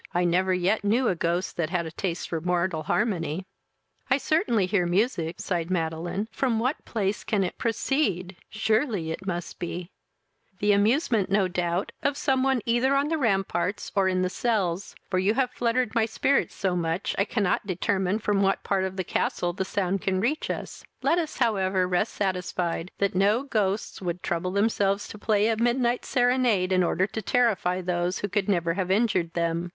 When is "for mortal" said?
2.29-2.81